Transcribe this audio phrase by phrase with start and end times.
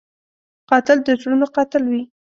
[0.69, 2.03] قاتل د زړونو قاتل وي